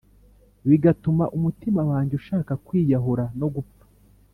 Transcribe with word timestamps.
bigatuma 0.67 1.23
umutima 1.37 1.81
wanjye 1.89 2.13
ushaka 2.21 2.51
kwiyahura 2.65 3.25
no 3.39 3.47
gupfa 3.55 3.83